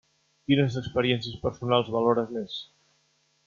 Quines 0.49 0.77
experiències 0.81 1.37
personals 1.45 1.95
valores 1.99 2.35
més? 2.39 2.59